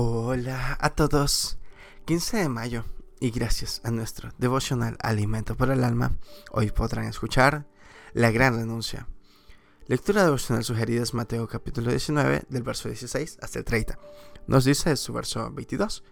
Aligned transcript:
Hola 0.00 0.78
a 0.80 0.90
todos. 0.90 1.58
15 2.04 2.36
de 2.36 2.48
mayo 2.48 2.84
y 3.18 3.32
gracias 3.32 3.80
a 3.82 3.90
nuestro 3.90 4.30
devocional 4.38 4.96
Alimento 5.00 5.56
para 5.56 5.74
el 5.74 5.82
Alma, 5.82 6.16
hoy 6.52 6.70
podrán 6.70 7.06
escuchar 7.06 7.66
La 8.12 8.30
Gran 8.30 8.54
Renuncia. 8.54 9.08
Lectura 9.88 10.22
devocional 10.22 10.62
sugerida 10.62 11.02
es 11.02 11.14
Mateo 11.14 11.48
capítulo 11.48 11.90
19 11.90 12.44
del 12.48 12.62
verso 12.62 12.88
16 12.88 13.38
hasta 13.42 13.58
el 13.58 13.64
30. 13.64 13.98
Nos 14.46 14.64
dice 14.64 14.94
su 14.94 15.12
verso 15.12 15.50
22. 15.50 16.04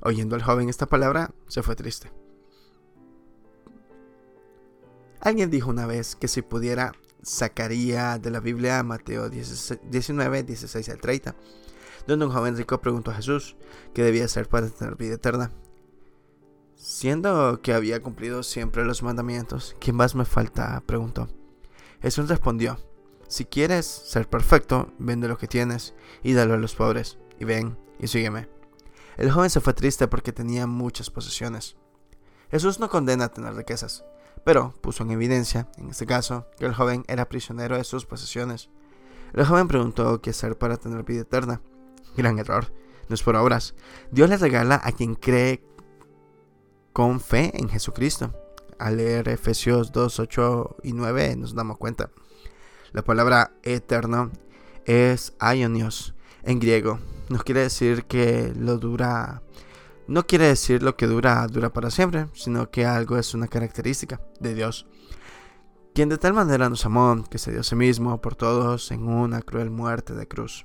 Oyendo 0.00 0.34
al 0.34 0.42
joven 0.42 0.68
esta 0.68 0.86
palabra, 0.86 1.30
se 1.46 1.62
fue 1.62 1.76
triste. 1.76 2.10
Alguien 5.20 5.48
dijo 5.48 5.70
una 5.70 5.86
vez 5.86 6.16
que 6.16 6.26
si 6.26 6.42
pudiera 6.42 6.90
sacaría 7.22 8.18
de 8.18 8.32
la 8.32 8.40
Biblia 8.40 8.82
Mateo 8.82 9.30
19, 9.30 10.42
16 10.42 10.88
al 10.88 11.00
30 11.00 11.36
donde 12.08 12.26
un 12.26 12.32
joven 12.32 12.56
rico 12.56 12.80
preguntó 12.80 13.10
a 13.10 13.14
Jesús 13.14 13.56
qué 13.94 14.02
debía 14.02 14.24
hacer 14.24 14.48
para 14.48 14.68
tener 14.68 14.96
vida 14.96 15.14
eterna. 15.14 15.52
Siendo 16.74 17.60
que 17.60 17.74
había 17.74 18.02
cumplido 18.02 18.42
siempre 18.42 18.84
los 18.84 19.02
mandamientos, 19.02 19.76
¿qué 19.78 19.92
más 19.92 20.14
me 20.14 20.24
falta? 20.24 20.82
preguntó. 20.86 21.28
Jesús 22.00 22.28
respondió, 22.28 22.78
si 23.28 23.44
quieres 23.44 23.84
ser 23.86 24.28
perfecto, 24.28 24.92
vende 24.98 25.28
lo 25.28 25.36
que 25.36 25.48
tienes 25.48 25.94
y 26.22 26.32
dalo 26.32 26.54
a 26.54 26.58
los 26.58 26.74
pobres, 26.74 27.18
y 27.38 27.44
ven 27.44 27.76
y 27.98 28.06
sígueme. 28.06 28.48
El 29.18 29.30
joven 29.30 29.50
se 29.50 29.60
fue 29.60 29.74
triste 29.74 30.08
porque 30.08 30.32
tenía 30.32 30.66
muchas 30.66 31.10
posesiones. 31.10 31.76
Jesús 32.50 32.80
no 32.80 32.88
condena 32.88 33.26
a 33.26 33.32
tener 33.32 33.54
riquezas, 33.54 34.04
pero 34.44 34.72
puso 34.80 35.02
en 35.02 35.10
evidencia, 35.10 35.68
en 35.76 35.90
este 35.90 36.06
caso, 36.06 36.46
que 36.56 36.64
el 36.64 36.74
joven 36.74 37.04
era 37.08 37.28
prisionero 37.28 37.76
de 37.76 37.84
sus 37.84 38.06
posesiones. 38.06 38.70
El 39.34 39.44
joven 39.44 39.68
preguntó 39.68 40.22
qué 40.22 40.30
hacer 40.30 40.56
para 40.56 40.78
tener 40.78 41.02
vida 41.02 41.22
eterna. 41.22 41.60
Gran 42.18 42.40
error. 42.40 42.72
No 43.08 43.14
es 43.14 43.22
por 43.22 43.36
obras. 43.36 43.76
Dios 44.10 44.28
le 44.28 44.36
regala 44.36 44.80
a 44.82 44.90
quien 44.90 45.14
cree 45.14 45.62
con 46.92 47.20
fe 47.20 47.52
en 47.54 47.68
Jesucristo. 47.68 48.34
Al 48.76 48.96
leer 48.96 49.28
Efesios 49.28 49.92
2, 49.92 50.18
8 50.18 50.76
y 50.82 50.92
9 50.94 51.36
nos 51.36 51.54
damos 51.54 51.78
cuenta. 51.78 52.10
La 52.90 53.02
palabra 53.02 53.52
eterno 53.62 54.32
es 54.84 55.32
aionios 55.38 56.16
en 56.42 56.58
griego. 56.58 56.98
Nos 57.28 57.44
quiere 57.44 57.60
decir 57.60 58.04
que 58.04 58.52
lo 58.58 58.78
dura. 58.78 59.42
No 60.08 60.26
quiere 60.26 60.46
decir 60.46 60.82
lo 60.82 60.96
que 60.96 61.06
dura, 61.06 61.46
dura 61.46 61.72
para 61.72 61.92
siempre, 61.92 62.26
sino 62.34 62.68
que 62.70 62.84
algo 62.84 63.16
es 63.16 63.32
una 63.32 63.46
característica 63.46 64.20
de 64.40 64.54
Dios. 64.54 64.86
Quien 65.94 66.08
de 66.08 66.18
tal 66.18 66.32
manera 66.32 66.68
nos 66.68 66.84
amó 66.84 67.22
que 67.30 67.38
se 67.38 67.52
dio 67.52 67.60
a 67.60 67.64
sí 67.64 67.76
mismo 67.76 68.20
por 68.20 68.34
todos 68.34 68.90
en 68.90 69.06
una 69.06 69.40
cruel 69.42 69.70
muerte 69.70 70.14
de 70.14 70.26
cruz. 70.26 70.64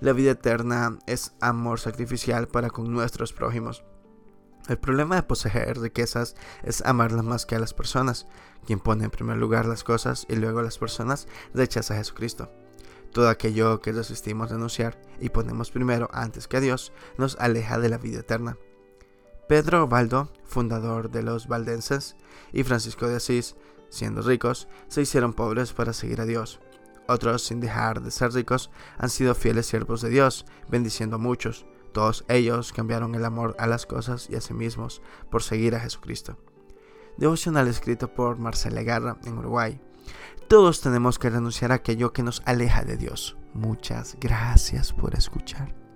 La 0.00 0.12
vida 0.12 0.30
eterna 0.30 0.96
es 1.06 1.32
amor 1.40 1.80
sacrificial 1.80 2.46
para 2.46 2.70
con 2.70 2.92
nuestros 2.92 3.32
prójimos. 3.32 3.82
El 4.68 4.78
problema 4.78 5.16
de 5.16 5.24
poseer 5.24 5.80
riquezas 5.80 6.36
es 6.62 6.84
amarlas 6.84 7.24
más 7.24 7.46
que 7.46 7.56
a 7.56 7.58
las 7.58 7.74
personas. 7.74 8.26
Quien 8.64 8.78
pone 8.78 9.04
en 9.04 9.10
primer 9.10 9.38
lugar 9.38 9.66
las 9.66 9.82
cosas 9.82 10.24
y 10.28 10.36
luego 10.36 10.62
las 10.62 10.78
personas 10.78 11.26
rechaza 11.52 11.94
a 11.94 11.96
Jesucristo. 11.96 12.52
Todo 13.12 13.28
aquello 13.28 13.80
que 13.80 13.92
resistimos 13.92 14.50
denunciar 14.50 15.00
y 15.20 15.30
ponemos 15.30 15.72
primero 15.72 16.08
antes 16.12 16.46
que 16.46 16.58
a 16.58 16.60
Dios 16.60 16.92
nos 17.16 17.36
aleja 17.40 17.80
de 17.80 17.88
la 17.88 17.98
vida 17.98 18.20
eterna. 18.20 18.56
Pedro 19.48 19.88
Baldo, 19.88 20.30
fundador 20.44 21.10
de 21.10 21.22
los 21.22 21.48
valdenses, 21.48 22.14
y 22.52 22.62
Francisco 22.62 23.08
de 23.08 23.16
Asís, 23.16 23.56
siendo 23.88 24.20
ricos, 24.22 24.68
se 24.88 25.00
hicieron 25.00 25.32
pobres 25.32 25.72
para 25.72 25.94
seguir 25.94 26.20
a 26.20 26.26
Dios. 26.26 26.60
Otros, 27.08 27.42
sin 27.42 27.58
dejar 27.58 28.02
de 28.02 28.10
ser 28.10 28.32
ricos, 28.32 28.70
han 28.98 29.08
sido 29.08 29.34
fieles 29.34 29.66
siervos 29.66 30.02
de 30.02 30.10
Dios, 30.10 30.44
bendiciendo 30.68 31.16
a 31.16 31.18
muchos. 31.18 31.64
Todos 31.92 32.26
ellos 32.28 32.72
cambiaron 32.74 33.14
el 33.14 33.24
amor 33.24 33.56
a 33.58 33.66
las 33.66 33.86
cosas 33.86 34.28
y 34.28 34.36
a 34.36 34.42
sí 34.42 34.52
mismos 34.52 35.00
por 35.30 35.42
seguir 35.42 35.74
a 35.74 35.80
Jesucristo. 35.80 36.36
Devocional 37.16 37.66
escrito 37.66 38.12
por 38.12 38.38
Marcela 38.38 38.82
Garra 38.82 39.16
en 39.24 39.38
Uruguay. 39.38 39.80
Todos 40.48 40.82
tenemos 40.82 41.18
que 41.18 41.30
renunciar 41.30 41.72
a 41.72 41.76
aquello 41.76 42.12
que 42.12 42.22
nos 42.22 42.42
aleja 42.44 42.82
de 42.84 42.98
Dios. 42.98 43.38
Muchas 43.54 44.16
gracias 44.20 44.92
por 44.92 45.14
escuchar. 45.14 45.87